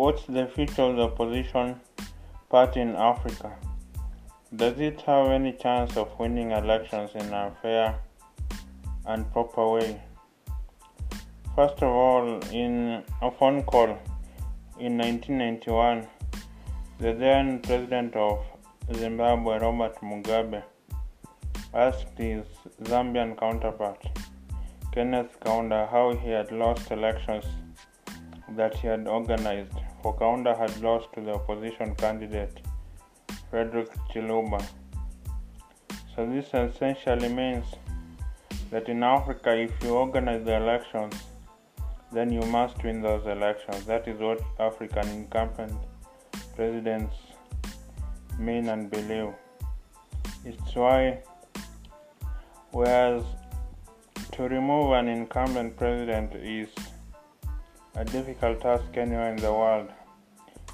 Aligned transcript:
What's 0.00 0.24
the 0.24 0.46
future 0.46 0.84
of 0.84 0.96
the 0.96 1.02
opposition 1.02 1.78
party 2.48 2.80
in 2.80 2.96
Africa? 2.96 3.50
Does 4.56 4.80
it 4.80 5.02
have 5.02 5.26
any 5.30 5.52
chance 5.52 5.94
of 5.94 6.18
winning 6.18 6.52
elections 6.52 7.10
in 7.14 7.34
a 7.34 7.52
fair 7.60 7.96
and 9.04 9.30
proper 9.30 9.68
way? 9.68 10.00
First 11.54 11.82
of 11.82 11.92
all, 12.02 12.40
in 12.50 13.02
a 13.20 13.30
phone 13.30 13.62
call 13.64 13.90
in 14.78 14.96
1991, 14.96 16.08
the 16.98 17.12
then 17.12 17.60
president 17.60 18.16
of 18.16 18.38
Zimbabwe, 18.94 19.58
Robert 19.58 19.96
Mugabe, 20.00 20.62
asked 21.74 22.16
his 22.16 22.46
Zambian 22.84 23.38
counterpart, 23.38 24.02
Kenneth 24.94 25.38
Kaunda, 25.40 25.90
how 25.90 26.14
he 26.14 26.30
had 26.30 26.50
lost 26.52 26.90
elections 26.90 27.44
that 28.56 28.74
he 28.74 28.88
had 28.88 29.06
organized, 29.06 29.78
for 30.02 30.16
Kaunda 30.16 30.56
had 30.56 30.80
lost 30.80 31.12
to 31.14 31.20
the 31.20 31.34
opposition 31.34 31.94
candidate, 31.94 32.60
Frederick 33.50 33.90
Chiluba. 34.12 34.64
So 36.14 36.26
this 36.26 36.46
essentially 36.54 37.28
means 37.28 37.66
that 38.70 38.88
in 38.88 39.02
Africa, 39.02 39.56
if 39.56 39.72
you 39.82 39.90
organize 39.90 40.44
the 40.44 40.56
elections, 40.56 41.14
then 42.12 42.32
you 42.32 42.42
must 42.42 42.82
win 42.82 43.00
those 43.00 43.26
elections. 43.26 43.84
That 43.86 44.08
is 44.08 44.18
what 44.18 44.40
African 44.58 45.08
incumbent 45.08 45.78
presidents 46.56 47.14
mean 48.38 48.68
and 48.68 48.90
believe. 48.90 49.32
It's 50.44 50.74
why, 50.74 51.22
whereas 52.72 53.22
to 54.32 54.42
remove 54.48 54.92
an 54.92 55.08
incumbent 55.08 55.76
president 55.76 56.34
is 56.34 56.68
a 57.96 58.04
difficult 58.04 58.60
task 58.60 58.84
anywhere 58.96 59.30
in 59.30 59.36
the 59.36 59.52
world, 59.52 59.88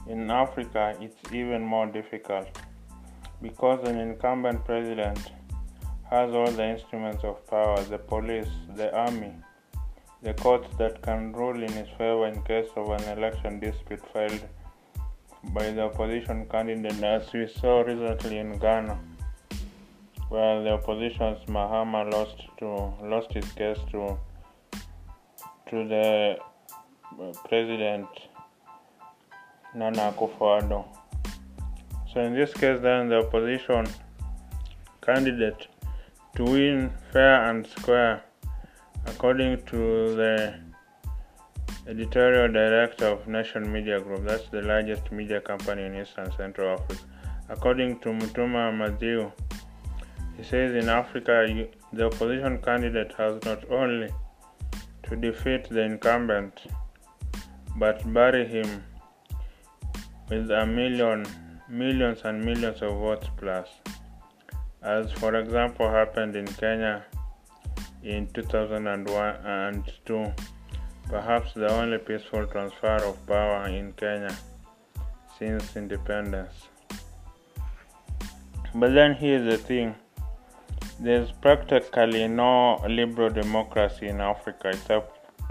in 0.08 0.30
Africa 0.30 0.96
it's 1.00 1.32
even 1.32 1.62
more 1.62 1.86
difficult 1.86 2.46
because 3.42 3.86
an 3.88 3.98
incumbent 3.98 4.64
president 4.64 5.18
has 6.10 6.32
all 6.32 6.50
the 6.50 6.64
instruments 6.64 7.24
of 7.24 7.44
power 7.48 7.82
the 7.84 7.98
police, 7.98 8.48
the 8.76 8.94
army, 8.96 9.32
the 10.22 10.34
courts 10.34 10.68
that 10.78 11.02
can 11.02 11.32
rule 11.32 11.62
in 11.62 11.72
his 11.72 11.88
favor 11.98 12.26
in 12.26 12.40
case 12.42 12.68
of 12.76 12.88
an 12.90 13.18
election 13.18 13.58
dispute 13.58 14.02
filed 14.12 14.44
by 15.52 15.70
the 15.70 15.82
opposition 15.82 16.46
candidate, 16.48 17.02
as 17.02 17.32
we 17.32 17.46
saw 17.46 17.82
recently 17.82 18.38
in 18.38 18.58
Ghana, 18.58 18.98
where 20.28 20.62
the 20.62 20.70
opposition's 20.70 21.44
Mahama 21.46 22.10
lost 22.12 22.42
to 22.58 22.68
lost 23.02 23.32
his 23.32 23.50
case 23.52 23.78
to 23.90 24.18
to 25.70 25.88
the 25.88 26.36
president 27.48 28.08
Nana 29.74 30.12
Akufo-Addo. 30.12 30.84
So 32.12 32.20
in 32.20 32.34
this 32.34 32.52
case, 32.54 32.80
then 32.80 33.08
the 33.08 33.18
opposition 33.18 33.86
candidate 35.02 35.68
to 36.34 36.44
win 36.44 36.90
fair 37.12 37.50
and 37.50 37.66
square, 37.66 38.24
according 39.06 39.62
to 39.66 40.14
the 40.14 40.54
editorial 41.86 42.52
director 42.52 43.06
of 43.06 43.26
Nation 43.28 43.70
Media 43.72 44.00
Group, 44.00 44.24
that's 44.24 44.48
the 44.48 44.62
largest 44.62 45.12
media 45.12 45.40
company 45.40 45.84
in 45.84 45.94
East 45.94 46.14
and 46.16 46.32
Central 46.34 46.78
Africa. 46.78 47.02
According 47.48 48.00
to 48.00 48.08
Mutuma 48.08 48.72
Mathiu, 48.72 49.30
he 50.36 50.42
says 50.42 50.74
in 50.74 50.88
Africa, 50.88 51.46
the 51.92 52.06
opposition 52.06 52.58
candidate 52.60 53.12
has 53.16 53.42
not 53.44 53.70
only 53.70 54.10
to 55.04 55.16
defeat 55.16 55.68
the 55.68 55.82
incumbent, 55.82 56.62
but 57.76 58.02
bury 58.12 58.46
him 58.46 58.82
with 60.30 60.50
a 60.50 60.66
million, 60.66 61.26
millions 61.68 62.20
and 62.24 62.44
millions 62.44 62.82
of 62.82 62.92
votes 62.98 63.28
plus, 63.36 63.68
as 64.82 65.12
for 65.12 65.34
example 65.36 65.88
happened 65.88 66.36
in 66.36 66.46
Kenya 66.46 67.04
in 68.02 68.26
2001 68.34 69.36
and 69.44 69.92
2 70.04 70.32
perhaps 71.08 71.52
the 71.54 71.68
only 71.70 71.98
peaceful 71.98 72.46
transfer 72.46 72.96
of 72.96 73.26
power 73.26 73.66
in 73.68 73.92
Kenya 73.92 74.36
since 75.38 75.76
independence. 75.76 76.68
But 78.74 78.94
then 78.94 79.14
here's 79.14 79.46
the 79.50 79.58
thing 79.58 79.94
there's 80.98 81.30
practically 81.30 82.26
no 82.26 82.82
liberal 82.88 83.30
democracy 83.30 84.08
in 84.08 84.20
Africa, 84.20 84.70
it's 84.70 84.90
a 84.90 85.02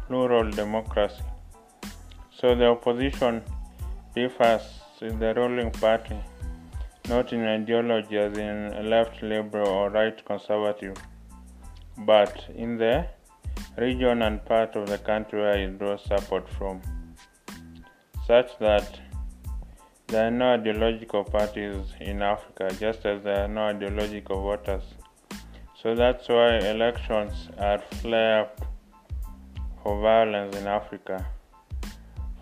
plural 0.07 0.49
democracy. 0.51 1.23
So 2.37 2.53
the 2.53 2.67
opposition 2.67 3.41
differs 4.13 4.61
in 5.01 5.19
the 5.19 5.33
ruling 5.33 5.71
party, 5.71 6.17
not 7.07 7.31
in 7.31 7.45
ideology 7.45 8.17
as 8.17 8.37
in 8.37 8.89
left 8.89 9.23
liberal 9.23 9.69
or 9.69 9.89
right 9.89 10.23
conservative, 10.25 10.97
but 11.99 12.43
in 12.53 12.77
the 12.77 13.07
region 13.77 14.21
and 14.21 14.43
part 14.43 14.75
of 14.75 14.87
the 14.87 14.97
country 14.97 15.39
where 15.39 15.57
it 15.57 15.79
draws 15.79 16.03
support 16.03 16.49
from, 16.49 16.81
such 18.27 18.57
that 18.59 18.99
there 20.07 20.27
are 20.27 20.31
no 20.31 20.53
ideological 20.55 21.23
parties 21.23 21.93
in 22.01 22.21
Africa, 22.21 22.69
just 22.77 23.05
as 23.05 23.23
there 23.23 23.45
are 23.45 23.47
no 23.47 23.61
ideological 23.61 24.41
voters. 24.41 24.83
So 25.81 25.95
that's 25.95 26.27
why 26.27 26.57
elections 26.57 27.49
are 27.57 27.79
flare 27.79 28.41
up 28.41 28.61
for 29.81 30.01
violence 30.01 30.55
in 30.57 30.67
Africa, 30.67 31.25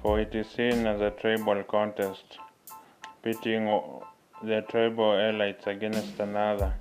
for 0.04 0.20
it 0.20 0.36
is 0.36 0.48
seen 0.48 0.86
as 0.86 1.02
a 1.02 1.10
tribal 1.10 1.64
contest, 1.64 2.38
pitting 3.24 3.66
the 4.44 4.62
tribal 4.70 5.14
elites 5.14 5.66
against 5.66 6.20
another. 6.20 6.72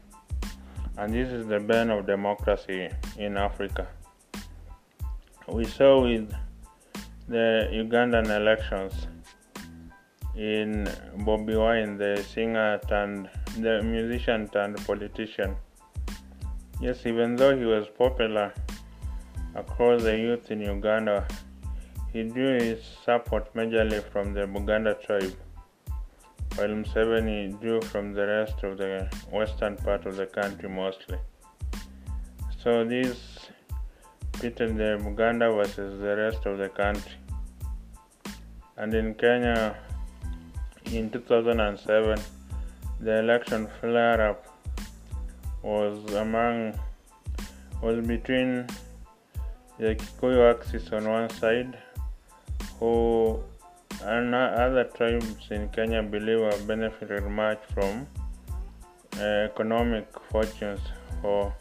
And 0.99 1.15
this 1.15 1.33
is 1.33 1.47
the 1.47 1.60
bane 1.60 1.88
of 1.88 2.06
democracy 2.06 2.91
in 3.16 3.38
Africa 3.38 3.88
we 5.49 5.65
saw 5.66 6.00
with 6.00 6.33
the 7.28 7.69
Ugandan 7.72 8.34
elections 8.34 9.06
in 10.34 10.89
Bobby 11.19 11.56
Wine, 11.56 11.99
the 11.99 12.25
singer 12.27 12.81
turned 12.89 13.28
the 13.59 13.83
musician 13.83 14.49
turned 14.49 14.78
politician. 14.87 15.56
Yes, 16.81 17.04
even 17.04 17.37
though 17.37 17.56
he 17.56 17.65
was 17.65 17.87
popular 17.99 18.54
across 19.54 20.03
the 20.03 20.16
youth 20.16 20.50
in 20.50 20.60
Uganda, 20.60 21.27
he 22.12 22.23
drew 22.25 22.59
his 22.59 22.83
support 23.05 23.55
majorly 23.55 24.03
from 24.12 24.34
the 24.34 24.43
Buganda 24.43 24.95
tribe, 25.05 25.37
while 26.56 26.69
Museveni 26.69 27.59
drew 27.61 27.81
from 27.81 28.12
the 28.12 28.27
rest 28.27 28.62
of 28.62 28.78
the 28.78 29.09
western 29.31 29.77
part 29.77 30.05
of 30.06 30.17
the 30.17 30.27
country 30.27 30.69
mostly. 30.69 31.19
So 32.62 32.84
these 32.84 33.22
pitted 34.34 34.77
the 34.77 34.99
Buganda 35.05 35.55
versus 35.55 36.01
the 36.01 36.17
rest 36.17 36.47
of 36.47 36.59
the 36.59 36.69
country. 36.69 37.17
And 38.77 38.93
in 38.95 39.15
Kenya 39.15 39.77
in 40.87 41.11
2007, 41.11 42.21
the 43.01 43.19
election 43.19 43.69
flare 43.81 44.21
up 44.31 44.47
was 45.62 46.12
among 46.15 46.78
was 47.83 48.05
between 48.06 48.67
the 49.78 49.95
Kikuyu 49.95 50.51
axis 50.55 50.93
on 50.93 51.09
one 51.09 51.31
side, 51.31 51.77
who 52.82 53.41
and 54.04 54.34
other 54.34 54.84
tribes 54.97 55.50
in 55.56 55.69
Kenya 55.69 56.03
believe 56.03 56.41
have 56.50 56.66
benefited 56.66 57.25
much 57.41 57.60
from 57.72 58.06
uh, 59.19 59.25
economic 59.50 60.09
fortunes 60.31 60.81
for 61.21 61.54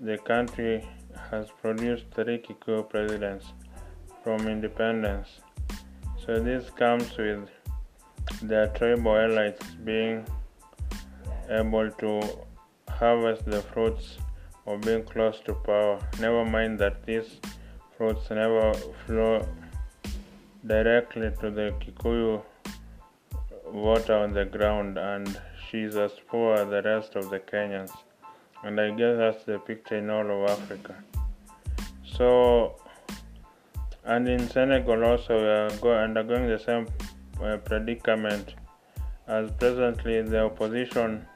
the 0.00 0.18
country 0.30 0.72
has 1.30 1.46
produced 1.62 2.06
three 2.16 2.38
Kikuyu 2.46 2.88
presidents 2.94 3.46
from 4.24 4.48
independence. 4.48 5.28
So 6.24 6.40
this 6.40 6.70
comes 6.70 7.16
with 7.16 7.48
their 8.42 8.66
tribal 8.78 9.20
elites 9.26 9.68
being 9.84 10.26
able 11.48 11.90
to 12.02 12.12
harvest 12.88 13.44
the 13.44 13.62
fruits 13.62 14.18
of 14.66 14.80
being 14.80 15.04
close 15.04 15.38
to 15.46 15.54
power. 15.70 16.00
Never 16.18 16.44
mind 16.44 16.80
that 16.80 17.06
these 17.06 17.30
fruits 17.96 18.28
never 18.30 18.74
flow 19.04 19.46
directly 20.66 21.30
to 21.40 21.50
the 21.50 21.74
Kikuyu 21.80 22.42
water 23.72 24.14
on 24.14 24.32
the 24.32 24.44
ground, 24.44 24.98
and 24.98 25.40
she's 25.68 25.96
as 25.96 26.12
poor 26.28 26.54
as 26.54 26.68
the 26.68 26.82
rest 26.82 27.16
of 27.16 27.30
the 27.30 27.38
Kenyans. 27.38 27.92
And 28.62 28.80
I 28.80 28.90
guess 28.90 29.16
that's 29.18 29.44
the 29.44 29.58
picture 29.58 29.96
in 29.98 30.10
all 30.10 30.30
of 30.30 30.50
Africa. 30.50 30.96
So, 32.04 32.76
and 34.04 34.28
in 34.28 34.48
Senegal 34.48 35.04
also 35.04 35.38
we 35.40 35.48
are 35.48 35.70
go- 35.80 35.98
undergoing 35.98 36.48
the 36.48 36.58
same 36.58 36.86
uh, 37.42 37.58
predicament 37.58 38.54
as 39.26 39.50
presently 39.52 40.22
the 40.22 40.44
opposition 40.44 41.26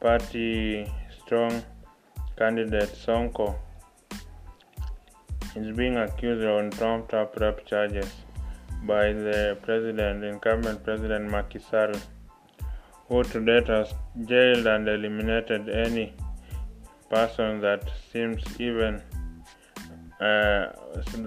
party 0.00 0.86
strong 1.24 1.62
candidate 2.36 2.90
Sonko 2.90 3.56
is 5.56 5.74
being 5.76 5.96
accused 5.96 6.44
on 6.44 6.70
trumped 6.70 7.14
up 7.14 7.40
rape 7.40 7.64
charges 7.64 8.12
by 8.86 9.12
the 9.12 9.58
president, 9.62 10.24
incumbent 10.24 10.84
President 10.84 11.30
Macky 11.30 11.58
Sall, 11.58 11.92
who 13.08 13.22
to 13.24 13.44
date 13.44 13.68
has 13.68 13.94
jailed 14.24 14.66
and 14.66 14.88
eliminated 14.88 15.68
any 15.68 16.14
person 17.10 17.60
that 17.60 17.90
seems 18.12 18.42
even 18.60 19.02
uh, 20.20 20.72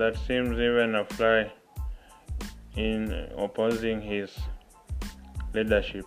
that 0.01 0.17
seems 0.25 0.57
even 0.59 0.95
a 0.95 1.05
fly 1.05 1.51
in 2.75 3.11
opposing 3.37 4.01
his 4.01 4.31
leadership. 5.53 6.05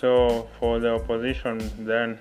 So 0.00 0.48
for 0.58 0.80
the 0.80 0.94
opposition, 0.94 1.58
then 1.86 2.18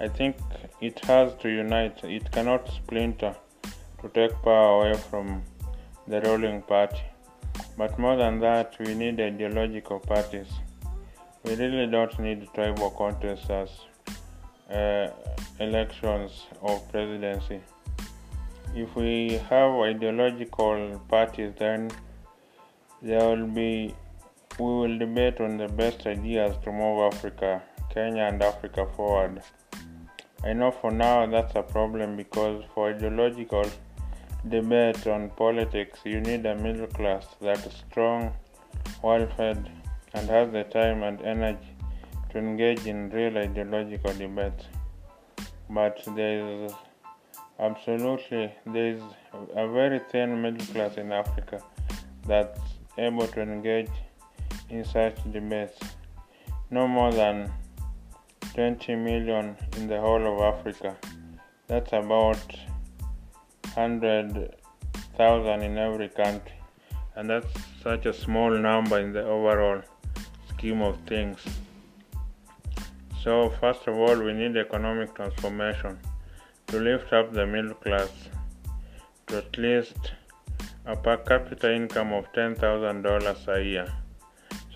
I 0.00 0.08
think 0.08 0.36
it 0.80 0.98
has 1.06 1.34
to 1.40 1.48
unite. 1.48 2.04
It 2.04 2.30
cannot 2.30 2.68
splinter 2.68 3.34
to 4.02 4.08
take 4.10 4.32
power 4.42 4.82
away 4.82 4.98
from 5.10 5.42
the 6.08 6.20
ruling 6.20 6.62
party. 6.62 7.02
But 7.76 7.98
more 7.98 8.16
than 8.16 8.40
that, 8.40 8.76
we 8.78 8.94
need 8.94 9.20
ideological 9.20 9.98
parties. 9.98 10.48
We 11.44 11.54
really 11.54 11.86
don't 11.86 12.18
need 12.18 12.48
tribal 12.54 12.90
contests 12.90 13.50
as 13.50 13.70
uh, 14.70 15.08
elections 15.60 16.46
of 16.62 16.90
presidency. 16.90 17.60
If 18.74 18.94
we 18.94 19.40
have 19.50 19.72
ideological 19.72 21.00
parties, 21.08 21.52
then 21.58 21.90
there 23.02 23.24
will 23.28 23.46
be 23.46 23.94
we 24.58 24.64
will 24.64 24.98
debate 24.98 25.40
on 25.40 25.58
the 25.58 25.68
best 25.68 26.06
ideas 26.06 26.56
to 26.64 26.72
move 26.72 27.12
Africa, 27.12 27.62
Kenya, 27.92 28.22
and 28.22 28.42
Africa 28.42 28.86
forward. 28.96 29.42
I 30.42 30.54
know 30.54 30.70
for 30.70 30.90
now 30.90 31.26
that's 31.26 31.54
a 31.56 31.62
problem 31.62 32.16
because 32.16 32.64
for 32.74 32.90
ideological 32.90 33.70
debate 34.48 35.06
on 35.06 35.30
politics, 35.30 36.00
you 36.04 36.20
need 36.20 36.46
a 36.46 36.54
middle 36.54 36.86
class 36.86 37.26
that 37.40 37.64
is 37.66 37.72
strong, 37.88 38.32
well 39.02 39.26
fed, 39.36 39.70
and 40.14 40.28
has 40.28 40.50
the 40.52 40.64
time 40.64 41.02
and 41.02 41.20
energy 41.22 41.76
to 42.30 42.38
engage 42.38 42.86
in 42.86 43.10
real 43.10 43.36
ideological 43.36 44.12
debates. 44.14 44.64
But 45.68 46.02
there 46.14 46.64
is 46.64 46.72
absolutely 47.58 48.52
there 48.66 48.94
is 48.94 49.02
a 49.54 49.66
very 49.68 50.00
thin 50.10 50.40
middle 50.40 50.66
class 50.66 50.96
in 50.96 51.12
Africa 51.12 51.62
that's 52.26 52.60
able 52.98 53.26
to 53.26 53.40
engage 53.42 53.90
in 54.70 54.84
such 54.84 55.16
debates. 55.32 55.78
No 56.70 56.86
more 56.88 57.12
than 57.12 57.52
20 58.54 58.96
million 58.96 59.56
in 59.76 59.86
the 59.86 60.00
whole 60.00 60.26
of 60.26 60.40
Africa. 60.54 60.96
That's 61.68 61.92
about 61.92 62.40
100,000 63.76 65.62
in 65.62 65.78
every 65.78 66.08
country. 66.08 66.52
And 67.14 67.30
that's 67.30 67.52
such 67.82 68.06
a 68.06 68.12
small 68.12 68.50
number 68.50 68.98
in 68.98 69.12
the 69.12 69.24
overall 69.24 69.82
scheme 70.48 70.82
of 70.82 70.98
things. 71.06 71.38
So, 73.22 73.50
first 73.60 73.86
of 73.86 73.94
all, 73.96 74.16
we 74.16 74.32
need 74.32 74.56
economic 74.56 75.14
transformation 75.14 75.98
to 76.68 76.80
lift 76.80 77.12
up 77.12 77.32
the 77.32 77.46
middle 77.46 77.74
class 77.74 78.10
to 79.26 79.38
at 79.38 79.58
least 79.58 80.12
a 80.86 80.96
per 80.96 81.16
capita 81.16 81.74
income 81.74 82.12
of 82.12 82.32
$10,000 82.32 83.48
a 83.48 83.64
year. 83.64 83.92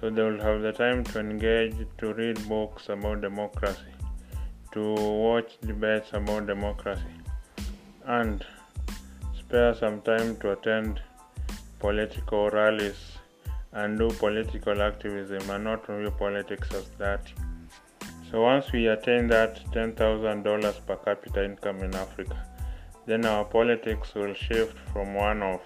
So 0.00 0.10
they 0.10 0.22
will 0.22 0.40
have 0.40 0.62
the 0.62 0.72
time 0.72 1.04
to 1.04 1.20
engage, 1.20 1.74
to 1.98 2.14
read 2.14 2.48
books 2.48 2.88
about 2.88 3.20
democracy, 3.20 3.94
to 4.72 4.94
watch 4.94 5.58
debates 5.60 6.10
about 6.12 6.46
democracy, 6.46 7.16
and 8.06 8.44
spare 9.50 9.74
some 9.74 10.00
time 10.02 10.36
to 10.36 10.52
attend 10.52 11.00
political 11.80 12.48
rallies 12.50 12.98
and 13.72 13.98
do 13.98 14.08
political 14.10 14.80
activism 14.80 15.50
and 15.50 15.64
not 15.64 15.84
view 15.86 16.12
politics 16.18 16.68
as 16.72 16.88
that. 16.98 17.32
So 18.30 18.42
once 18.42 18.70
we 18.70 18.86
attain 18.86 19.26
that 19.26 19.56
$10,000 19.72 20.86
per 20.86 20.96
capita 20.98 21.44
income 21.44 21.80
in 21.80 21.92
Africa, 21.96 22.36
then 23.06 23.24
our 23.24 23.44
politics 23.44 24.14
will 24.14 24.34
shift 24.34 24.78
from 24.92 25.14
one 25.14 25.42
of 25.42 25.60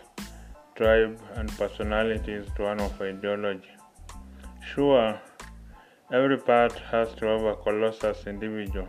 tribe 0.76 1.20
and 1.34 1.50
personalities 1.58 2.46
to 2.56 2.62
one 2.62 2.81
of 2.81 3.02
ideology. 3.02 3.75
Sure, 4.72 5.20
every 6.10 6.38
part 6.38 6.72
has 6.90 7.12
to 7.16 7.26
have 7.26 7.42
a 7.42 7.56
colossus 7.56 8.26
individual. 8.26 8.88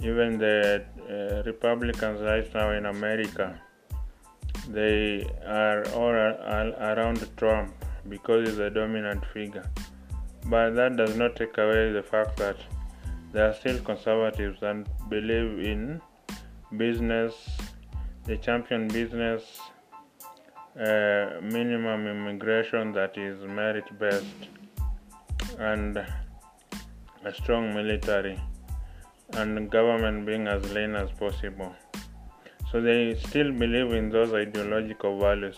Even 0.00 0.38
the 0.38 0.84
uh, 1.08 1.42
Republicans 1.46 2.20
right 2.20 2.52
now 2.52 2.72
in 2.72 2.86
America, 2.86 3.60
they 4.68 5.28
are 5.46 5.84
all 5.94 6.10
around 6.10 7.26
Trump 7.36 7.72
because 8.08 8.48
he's 8.48 8.58
a 8.58 8.70
dominant 8.70 9.24
figure. 9.32 9.68
But 10.46 10.74
that 10.76 10.96
does 10.96 11.16
not 11.16 11.36
take 11.36 11.58
away 11.58 11.92
the 11.92 12.02
fact 12.02 12.36
that 12.36 12.56
there 13.32 13.50
are 13.50 13.54
still 13.54 13.78
conservatives 13.80 14.62
and 14.62 14.88
believe 15.08 15.58
in 15.64 16.00
business, 16.76 17.34
the 18.24 18.36
champion 18.36 18.88
business, 18.88 19.60
uh, 20.78 21.40
minimum 21.42 22.06
immigration 22.06 22.92
that 22.92 23.16
is 23.16 23.42
merit 23.44 23.84
based 23.98 24.48
and 25.58 25.96
a 25.96 27.34
strong 27.34 27.74
military 27.74 28.40
and 29.32 29.70
government 29.70 30.26
being 30.26 30.46
as 30.46 30.70
lean 30.72 30.94
as 30.94 31.10
possible. 31.12 31.74
So 32.76 32.82
they 32.82 33.14
still 33.14 33.52
believe 33.52 33.92
in 33.92 34.10
those 34.10 34.34
ideological 34.34 35.18
values, 35.18 35.56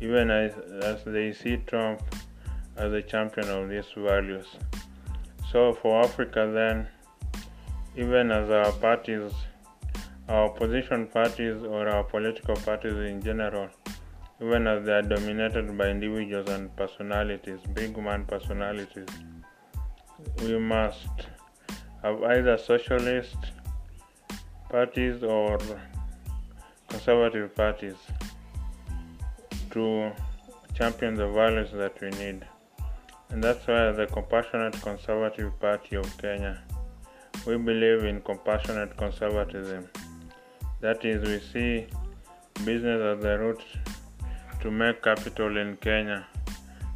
even 0.00 0.28
as, 0.28 0.52
as 0.82 1.04
they 1.04 1.32
see 1.32 1.58
Trump 1.68 2.02
as 2.76 2.92
a 2.92 3.00
champion 3.00 3.48
of 3.48 3.68
these 3.68 3.86
values. 3.96 4.46
So 5.52 5.72
for 5.72 6.02
Africa, 6.02 6.50
then, 6.52 6.88
even 7.96 8.32
as 8.32 8.50
our 8.50 8.72
parties, 8.72 9.30
our 10.28 10.46
opposition 10.46 11.06
parties 11.06 11.62
or 11.62 11.88
our 11.88 12.02
political 12.02 12.56
parties 12.56 12.94
in 12.94 13.22
general, 13.22 13.68
even 14.40 14.66
as 14.66 14.84
they 14.84 14.94
are 14.94 15.02
dominated 15.02 15.78
by 15.78 15.90
individuals 15.90 16.48
and 16.48 16.74
personalities, 16.74 17.60
big 17.72 17.96
man 17.96 18.24
personalities. 18.24 19.06
We 20.42 20.58
must 20.58 21.28
have 22.02 22.20
either 22.24 22.58
socialist 22.58 23.36
parties 24.68 25.22
or 25.22 25.60
conservative 27.02 27.52
parties 27.56 27.96
to 29.72 30.12
champion 30.72 31.16
the 31.16 31.26
values 31.26 31.68
that 31.72 32.00
we 32.00 32.10
need. 32.10 32.46
And 33.30 33.42
that's 33.42 33.66
why 33.66 33.90
the 33.90 34.06
Compassionate 34.06 34.80
Conservative 34.80 35.50
Party 35.58 35.96
of 35.96 36.06
Kenya, 36.18 36.62
we 37.44 37.56
believe 37.56 38.04
in 38.04 38.20
compassionate 38.20 38.96
conservatism. 38.96 39.88
That 40.80 41.04
is, 41.04 41.28
we 41.28 41.40
see 41.52 41.86
business 42.64 43.00
as 43.02 43.20
the 43.20 43.36
route 43.36 43.64
to 44.60 44.70
make 44.70 45.02
capital 45.02 45.56
in 45.56 45.78
Kenya 45.78 46.24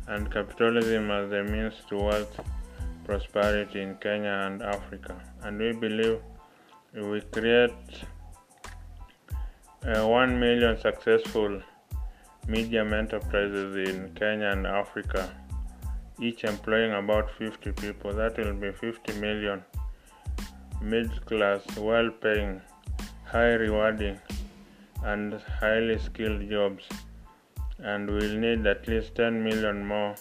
and 0.06 0.32
capitalism 0.32 1.10
as 1.10 1.30
the 1.30 1.42
means 1.42 1.75
towards 1.88 2.30
prosperity 3.04 3.82
in 3.82 3.96
Kenya 3.96 4.44
and 4.46 4.62
Africa. 4.62 5.20
And 5.42 5.58
we 5.58 5.72
believe 5.72 6.20
we 6.94 7.22
create 7.22 8.04
uh, 9.87 10.07
1 10.07 10.40
million 10.40 10.78
successful 10.81 11.62
medium 12.49 12.93
enterprises 12.93 13.88
in 13.88 14.12
Kenya 14.14 14.49
and 14.49 14.66
Africa, 14.66 15.31
each 16.21 16.45
employing 16.45 16.93
about 16.93 17.31
50 17.38 17.73
people, 17.73 18.12
that 18.12 18.37
will 18.37 18.55
be 18.55 18.73
50 18.73 19.21
million 19.21 19.62
middle 20.81 21.21
class, 21.21 21.61
well 21.76 22.11
paying, 22.11 22.61
high 23.25 23.55
rewarding, 23.55 24.19
and 25.05 25.35
highly 25.61 25.99
skilled 25.99 26.49
jobs. 26.50 26.85
And 27.78 28.11
we'll 28.11 28.38
need 28.38 28.66
at 28.66 28.88
least 28.88 29.14
10 29.16 29.45
million 29.45 29.87
more 29.87 30.14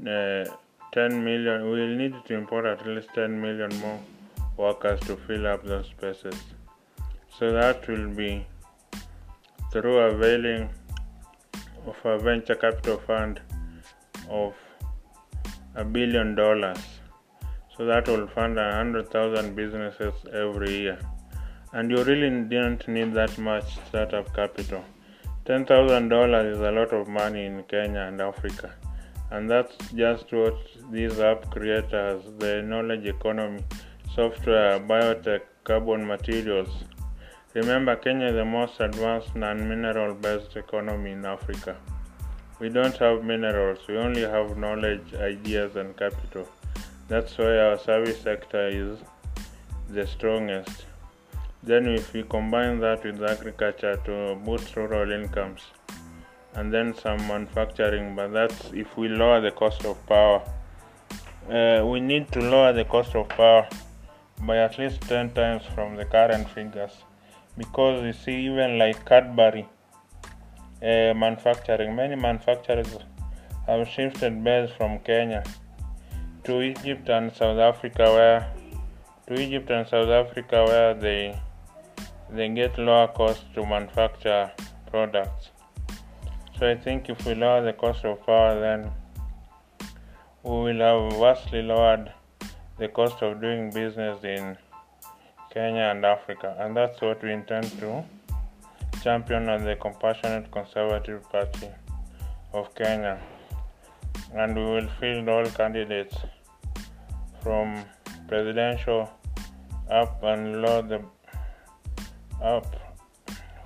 uh, 0.00 0.44
10 0.92 1.24
million 1.24 1.70
we'll 1.70 1.96
need 1.96 2.14
to 2.26 2.34
import 2.34 2.66
at 2.66 2.84
least 2.86 3.08
10 3.14 3.40
million 3.40 3.74
more 3.78 4.00
workers 4.56 5.00
to 5.00 5.16
fill 5.16 5.46
up 5.46 5.64
those 5.64 5.86
spaces. 5.86 6.34
So 7.38 7.52
that 7.52 7.86
will 7.88 8.08
be 8.08 8.46
through 9.74 9.98
availing 9.98 10.64
of 11.86 12.00
a 12.12 12.16
venture 12.18 12.58
capital 12.64 12.98
fund 13.06 13.42
of 14.30 14.54
a 15.74 15.84
billion 15.84 16.34
dollars 16.34 16.82
so 17.76 17.84
that 17.92 18.08
will 18.14 18.26
fund 18.38 18.58
a 18.66 18.70
hundred 18.78 19.10
thousand 19.10 19.54
businesses 19.60 20.26
every 20.44 20.74
year 20.86 20.98
and 21.74 21.90
you 21.90 22.02
really 22.10 22.30
didn't 22.54 22.88
need 22.96 23.12
that 23.20 23.36
much 23.50 23.78
startup 23.88 24.34
capital 24.40 24.84
$10,000 25.46 26.52
is 26.52 26.58
a 26.58 26.70
lot 26.70 26.90
of 26.94 27.06
money 27.06 27.44
in 27.44 27.62
Kenya 27.64 28.00
and 28.00 28.18
Africa. 28.18 28.72
And 29.30 29.50
that's 29.50 29.76
just 29.94 30.32
what 30.32 30.56
these 30.90 31.20
app 31.20 31.50
creators, 31.50 32.22
the 32.38 32.62
knowledge 32.62 33.04
economy, 33.04 33.62
software, 34.14 34.80
biotech, 34.80 35.42
carbon 35.64 36.06
materials. 36.06 36.70
Remember, 37.54 37.94
Kenya 37.94 38.26
is 38.26 38.34
the 38.34 38.44
most 38.44 38.80
advanced 38.80 39.36
non 39.36 39.68
mineral 39.68 40.12
based 40.12 40.56
economy 40.56 41.12
in 41.12 41.24
Africa. 41.24 41.76
We 42.58 42.68
don't 42.68 42.96
have 42.96 43.22
minerals, 43.22 43.78
we 43.88 43.96
only 43.96 44.22
have 44.22 44.58
knowledge, 44.58 45.14
ideas, 45.14 45.76
and 45.76 45.96
capital. 45.96 46.48
That's 47.06 47.38
why 47.38 47.56
our 47.58 47.78
service 47.78 48.20
sector 48.20 48.66
is 48.66 48.98
the 49.88 50.04
strongest. 50.04 50.86
Then, 51.62 51.86
if 51.86 52.12
we 52.12 52.24
combine 52.24 52.80
that 52.80 53.04
with 53.04 53.22
agriculture 53.22 54.00
to 54.04 54.34
boost 54.44 54.74
rural 54.74 55.12
incomes, 55.12 55.60
and 56.54 56.74
then 56.74 56.92
some 56.92 57.24
manufacturing, 57.28 58.16
but 58.16 58.32
that's 58.32 58.72
if 58.72 58.96
we 58.96 59.06
lower 59.06 59.40
the 59.40 59.52
cost 59.52 59.84
of 59.84 60.04
power. 60.06 60.42
Uh, 61.48 61.86
we 61.86 62.00
need 62.00 62.32
to 62.32 62.40
lower 62.40 62.72
the 62.72 62.84
cost 62.84 63.14
of 63.14 63.28
power 63.28 63.68
by 64.40 64.56
at 64.56 64.76
least 64.76 65.02
10 65.02 65.34
times 65.34 65.62
from 65.72 65.94
the 65.94 66.04
current 66.04 66.48
figures 66.50 67.04
because 67.56 68.02
you 68.02 68.12
see, 68.12 68.46
even 68.46 68.78
like 68.78 69.04
Cadbury 69.04 69.68
uh, 70.82 71.14
manufacturing, 71.14 71.94
many 71.94 72.16
manufacturers 72.16 72.96
have 73.66 73.88
shifted 73.88 74.42
base 74.42 74.70
from 74.76 74.98
Kenya 75.00 75.44
to 76.44 76.60
Egypt 76.60 77.08
and 77.08 77.32
South 77.32 77.58
Africa, 77.58 78.04
where 78.12 78.52
to 79.26 79.40
Egypt 79.40 79.70
and 79.70 79.86
South 79.86 80.08
Africa, 80.08 80.64
where 80.64 80.94
they 80.94 81.38
they 82.30 82.48
get 82.48 82.78
lower 82.78 83.08
cost 83.08 83.42
to 83.54 83.64
manufacture 83.64 84.50
products. 84.90 85.50
So 86.58 86.68
I 86.70 86.76
think 86.76 87.08
if 87.08 87.24
we 87.26 87.34
lower 87.34 87.64
the 87.64 87.72
cost 87.72 88.04
of 88.04 88.24
power, 88.26 88.60
then 88.60 88.90
we 90.42 90.50
will 90.50 90.80
have 90.80 91.18
vastly 91.18 91.62
lowered 91.62 92.12
the 92.78 92.88
cost 92.88 93.22
of 93.22 93.40
doing 93.40 93.70
business 93.70 94.22
in 94.24 94.56
Kenya 95.54 95.82
and 95.94 96.04
Africa, 96.04 96.56
and 96.58 96.76
that's 96.76 97.00
what 97.00 97.22
we 97.22 97.32
intend 97.32 97.70
to 97.78 98.04
champion 99.04 99.48
as 99.48 99.62
the 99.62 99.76
Compassionate 99.76 100.50
Conservative 100.50 101.22
Party 101.30 101.68
of 102.52 102.74
Kenya. 102.74 103.20
And 104.34 104.56
we 104.56 104.64
will 104.64 104.88
field 104.98 105.28
all 105.28 105.46
candidates 105.46 106.16
from 107.40 107.84
presidential 108.26 109.08
up 109.88 110.22
and 110.24 110.60
lower 110.60 110.82
the 110.82 111.00
up 112.42 112.74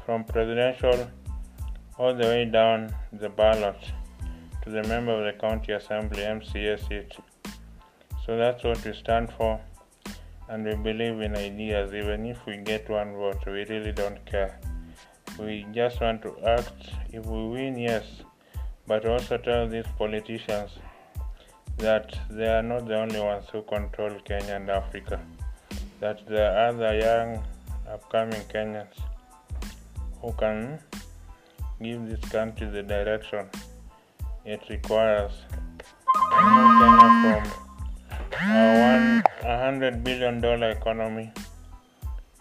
from 0.04 0.24
presidential 0.24 1.08
all 1.96 2.14
the 2.14 2.24
way 2.24 2.44
down 2.44 2.94
the 3.12 3.30
ballot 3.30 3.80
to 4.62 4.70
the 4.70 4.82
member 4.88 5.12
of 5.12 5.24
the 5.24 5.40
county 5.40 5.72
assembly 5.72 6.22
MCA 6.22 6.76
seat. 6.86 7.16
So 8.26 8.36
that's 8.36 8.62
what 8.62 8.84
we 8.84 8.92
stand 8.92 9.32
for, 9.38 9.58
and 10.48 10.64
we 10.64 10.74
believe 10.74 11.20
in 11.20 11.36
ideas. 11.36 11.92
Even 11.94 12.26
if 12.26 12.44
we 12.46 12.56
get 12.56 12.88
one 12.88 13.14
vote, 13.14 13.44
we 13.46 13.64
really 13.64 13.92
don't 13.92 14.24
care. 14.26 14.58
We 15.38 15.66
just 15.72 16.00
want 16.00 16.22
to 16.22 16.34
act. 16.46 16.90
If 17.12 17.26
we 17.26 17.48
win, 17.48 17.78
yes, 17.78 18.04
but 18.86 19.06
also 19.06 19.36
tell 19.38 19.68
these 19.68 19.86
politicians 19.96 20.70
that 21.76 22.16
they 22.30 22.48
are 22.48 22.62
not 22.62 22.88
the 22.88 22.98
only 22.98 23.20
ones 23.20 23.46
who 23.52 23.62
control 23.62 24.10
Kenya 24.24 24.54
and 24.54 24.70
Africa, 24.70 25.20
that 26.00 26.26
there 26.26 26.50
are 26.50 26.68
other 26.68 26.98
young, 26.98 27.44
upcoming 27.88 28.42
Kenyans 28.52 28.98
who 30.20 30.32
can 30.32 30.78
give 31.80 32.08
this 32.08 32.30
country 32.30 32.66
the 32.66 32.82
direction 32.82 33.48
it 34.44 34.60
requires 34.68 35.32
Kenya 36.30 37.42
from 37.44 37.67
a 38.40 39.58
hundred 39.64 40.04
billion 40.04 40.40
dollar 40.40 40.70
economy 40.70 41.32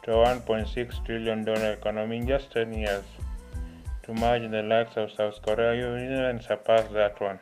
to 0.04 0.12
a 0.12 0.25
1.6 0.25 1.06
trillion 1.06 1.44
dollar 1.44 1.74
economy 1.74 2.18
in 2.18 2.27
just 2.27 2.51
10 2.51 2.74
years 2.74 3.04
to 4.04 4.13
merge 4.13 4.50
the 4.51 4.62
likes 4.62 4.96
of 4.96 5.12
South 5.12 5.42
Korea 5.42 5.74
you 5.75 5.88
even 6.06 6.39
surpass 6.39 6.88
that 6.94 7.20
one 7.20 7.39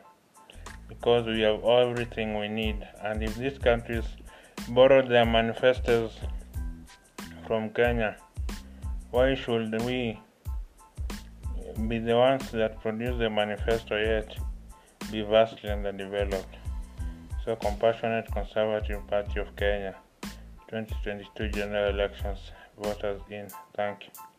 because 0.87 1.25
we 1.25 1.41
have 1.41 1.63
everything 1.63 2.39
we 2.39 2.47
need 2.47 2.87
and 3.03 3.21
if 3.21 3.35
these 3.35 3.57
countries 3.57 4.05
borrow 4.69 5.05
their 5.05 5.25
manifestos 5.25 6.17
from 7.45 7.69
Kenya 7.71 8.15
why 9.11 9.35
should 9.35 9.81
we 9.81 10.19
be 11.89 11.99
the 11.99 12.15
ones 12.15 12.51
that 12.51 12.79
produce 12.81 13.17
the 13.19 13.29
manifesto 13.29 13.97
yet 13.97 14.37
be 15.11 15.21
vastly 15.21 15.69
underdeveloped. 15.69 16.55
So, 17.45 17.55
Compassionate 17.57 18.25
Conservative 18.31 19.05
Party 19.05 19.39
of 19.39 19.55
Kenya 19.55 19.93
2022 20.67 21.49
general 21.49 21.93
elections 21.93 22.39
voters 22.75 23.21
in. 23.29 23.47
Thank 23.75 24.05
you. 24.05 24.34